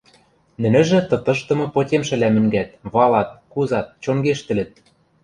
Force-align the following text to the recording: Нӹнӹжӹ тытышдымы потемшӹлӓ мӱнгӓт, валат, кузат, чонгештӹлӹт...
Нӹнӹжӹ 0.61 0.99
тытышдымы 1.09 1.65
потемшӹлӓ 1.73 2.29
мӱнгӓт, 2.35 2.69
валат, 2.93 3.29
кузат, 3.51 3.87
чонгештӹлӹт... 4.03 4.71